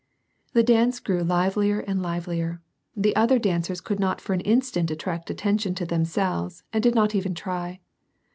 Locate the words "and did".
6.73-6.95